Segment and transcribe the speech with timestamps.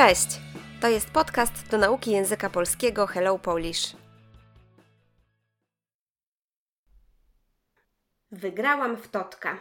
[0.00, 0.40] Cześć!
[0.80, 3.96] To jest podcast do nauki języka polskiego Hello Polish.
[8.32, 9.58] Wygrałam w Totka.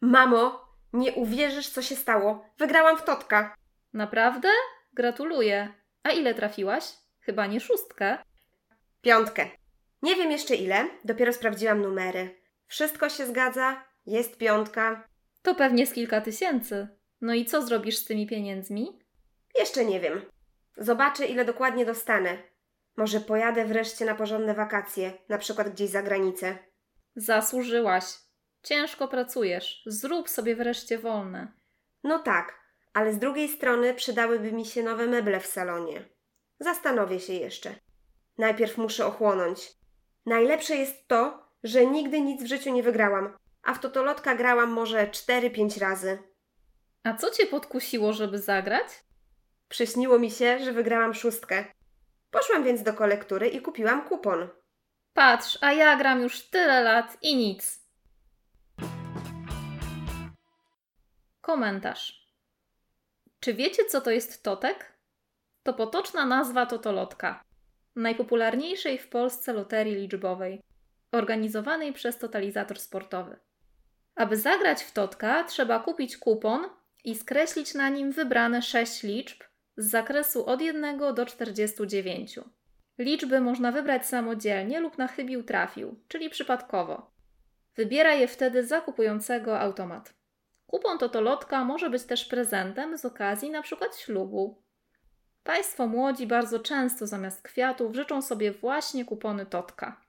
[0.00, 2.44] Mamo, nie uwierzysz, co się stało.
[2.58, 3.54] Wygrałam w Totka.
[3.92, 4.48] Naprawdę?
[4.92, 5.74] Gratuluję.
[6.02, 6.84] A ile trafiłaś?
[7.20, 8.18] Chyba nie szóstkę.
[9.00, 9.46] Piątkę.
[10.02, 12.42] Nie wiem jeszcze ile, dopiero sprawdziłam numery.
[12.66, 15.08] Wszystko się zgadza, jest piątka.
[15.42, 17.01] To pewnie z kilka tysięcy.
[17.22, 18.98] No i co zrobisz z tymi pieniędzmi?
[19.58, 20.22] Jeszcze nie wiem.
[20.76, 22.38] Zobaczę, ile dokładnie dostanę.
[22.96, 26.58] Może pojadę wreszcie na porządne wakacje, na przykład gdzieś za granicę.
[27.16, 28.04] Zasłużyłaś.
[28.62, 29.82] Ciężko pracujesz.
[29.86, 31.52] Zrób sobie wreszcie wolne.
[32.04, 32.60] No tak,
[32.92, 36.08] ale z drugiej strony przydałyby mi się nowe meble w salonie.
[36.60, 37.74] Zastanowię się jeszcze.
[38.38, 39.72] Najpierw muszę ochłonąć.
[40.26, 45.06] Najlepsze jest to, że nigdy nic w życiu nie wygrałam, a w totolotka grałam może
[45.06, 46.31] 4-5 razy.
[47.04, 48.86] A co cię podkusiło, żeby zagrać?
[49.68, 51.64] Przyśniło mi się, że wygrałam szóstkę.
[52.30, 54.48] Poszłam więc do kolektury i kupiłam kupon.
[55.14, 57.82] Patrz, a ja gram już tyle lat i nic.
[61.40, 62.26] Komentarz.
[63.40, 64.92] Czy wiecie, co to jest totek?
[65.62, 67.44] To potoczna nazwa totolotka,
[67.96, 70.62] najpopularniejszej w Polsce loterii liczbowej,
[71.12, 73.40] organizowanej przez totalizator sportowy.
[74.14, 79.42] Aby zagrać w totka, trzeba kupić kupon i skreślić na nim wybrane sześć liczb
[79.76, 82.38] z zakresu od 1 do 49.
[82.98, 87.10] Liczby można wybrać samodzielnie lub na chybił trafił, czyli przypadkowo.
[87.76, 90.14] Wybiera je wtedy zakupującego automat.
[90.66, 93.86] Kupon totolotka może być też prezentem z okazji np.
[93.98, 94.62] ślubu.
[95.44, 100.00] Państwo młodzi bardzo często zamiast kwiatów życzą sobie właśnie kupony totka.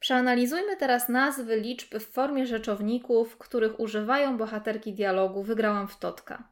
[0.00, 6.48] Przeanalizujmy teraz nazwy liczb w formie rzeczowników, których używają bohaterki dialogu Wygrałam w Totka.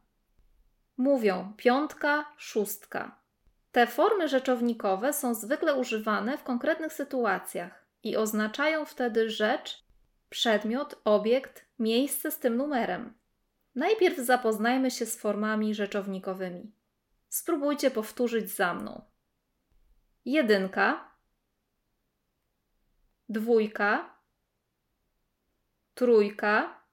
[0.97, 3.19] Mówią piątka, szóstka.
[3.71, 9.83] Te formy rzeczownikowe są zwykle używane w konkretnych sytuacjach i oznaczają wtedy rzecz,
[10.29, 13.13] przedmiot, obiekt, miejsce z tym numerem.
[13.75, 16.71] Najpierw zapoznajmy się z formami rzeczownikowymi.
[17.29, 19.01] Spróbujcie powtórzyć za mną.
[20.25, 21.08] Jedynka
[23.29, 24.15] dwójka,
[25.95, 26.83] trójka,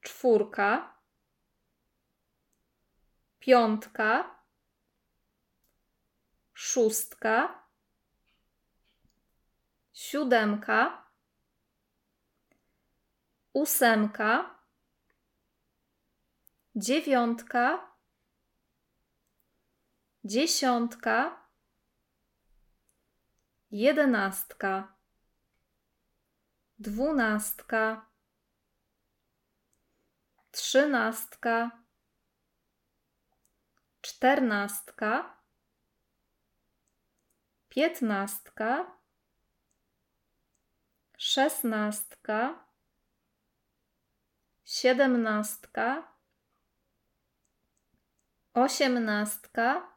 [0.00, 0.94] czwórka,
[3.38, 4.40] piątka,
[6.54, 7.64] szóstka,
[9.92, 11.06] siódemka,
[13.52, 14.58] ósemka,
[16.76, 17.94] dziewiątka,
[20.24, 21.43] dziesiątka,
[23.74, 24.94] jedenastka,
[26.78, 28.06] dwunastka,
[30.50, 31.70] trzynastka,
[34.00, 35.42] czternastka,
[37.68, 38.98] piętnastka,
[41.18, 42.66] szesnastka,
[44.64, 46.12] siedemnastka,
[48.54, 49.93] osiemnastka,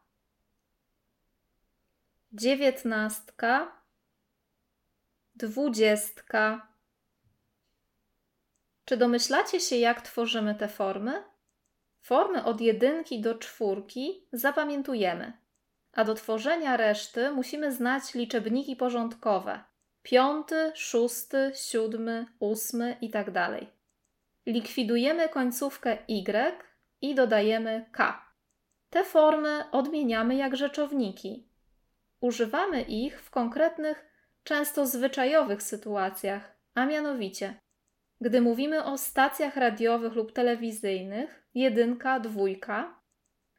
[2.38, 3.82] dziewiętnastka,
[5.34, 6.72] dwudziestka.
[8.84, 11.24] Czy domyślacie się, jak tworzymy te formy?
[12.00, 15.32] Formy od jedynki do czwórki zapamiętujemy,
[15.92, 19.64] a do tworzenia reszty musimy znać liczebniki porządkowe
[20.08, 23.30] piąty, szósty, siódmy, ósmy i tak.
[24.46, 26.52] Likwidujemy końcówkę y
[27.00, 28.24] i dodajemy k.
[28.90, 31.47] Te formy odmieniamy jak rzeczowniki,
[32.20, 34.04] Używamy ich w konkretnych,
[34.44, 37.60] często zwyczajowych sytuacjach, a mianowicie,
[38.20, 43.00] gdy mówimy o stacjach radiowych lub telewizyjnych, jedynka, dwójka,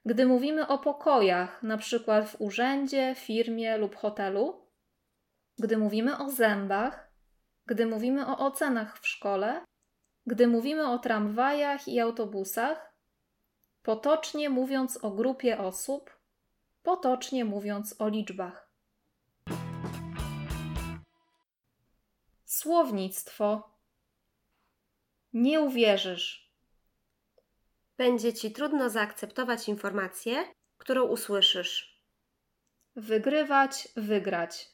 [0.06, 4.68] gdy mówimy o pokojach, na przykład w urzędzie, firmie lub hotelu,
[5.60, 7.12] gdy mówimy o zębach,
[7.66, 9.62] gdy mówimy o ocenach w szkole,
[10.26, 12.94] gdy mówimy o tramwajach i autobusach,
[13.84, 16.19] potocznie mówiąc o grupie osób,
[16.84, 18.70] potocznie mówiąc o liczbach.
[22.46, 23.78] Słownictwo.
[25.34, 26.54] Nie uwierzysz.
[27.98, 32.04] Będzie ci trudno zaakceptować informację, którą usłyszysz.
[32.96, 34.70] Wygrywać, wygrać.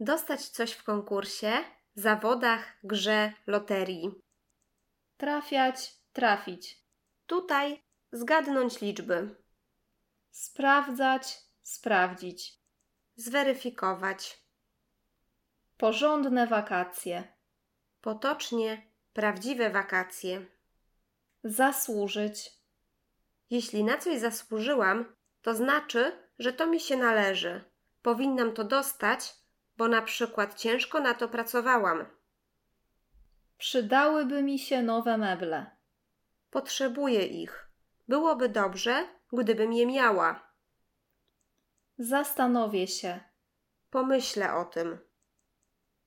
[0.00, 1.52] Dostać coś w konkursie,
[1.94, 4.10] zawodach, grze, loterii.
[5.16, 6.82] Trafiać, trafić.
[7.26, 9.45] Tutaj zgadnąć liczby.
[10.36, 12.60] Sprawdzać, sprawdzić.
[13.14, 14.42] Zweryfikować.
[15.76, 17.34] Porządne wakacje.
[18.00, 20.46] Potocznie prawdziwe wakacje.
[21.44, 22.52] Zasłużyć.
[23.50, 27.64] Jeśli na coś zasłużyłam, to znaczy, że to mi się należy.
[28.02, 29.34] Powinnam to dostać,
[29.76, 32.06] bo na przykład ciężko na to pracowałam.
[33.58, 35.76] Przydałyby mi się nowe meble.
[36.50, 37.68] Potrzebuję ich.
[38.08, 40.52] Byłoby dobrze, gdybym je miała.
[41.98, 43.20] Zastanowię się.
[43.90, 44.98] Pomyślę o tym.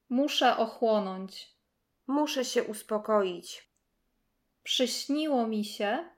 [0.10, 1.56] Muszę ochłonąć.
[2.08, 3.70] Muszę się uspokoić.
[4.64, 6.10] Przyśniło mi się.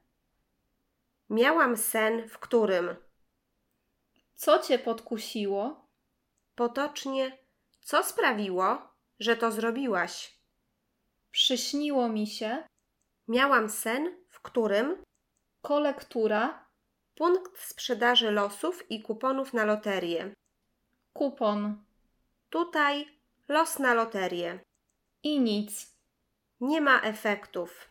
[1.30, 2.96] Miałam sen, w którym
[4.36, 5.88] Co cię podkusiło?
[6.56, 7.38] potocznie
[7.82, 10.40] co sprawiło, że to zrobiłaś.
[11.32, 12.64] Przyśniło mi się.
[13.28, 15.04] Miałam sen, w którym
[15.62, 16.61] Kolektura.
[17.22, 20.34] Punkt sprzedaży losów i kuponów na loterię.
[21.14, 21.84] Kupon.
[22.50, 23.08] Tutaj
[23.48, 24.60] los na loterię.
[25.24, 25.96] I nic.
[26.62, 27.91] Nie ma efektów.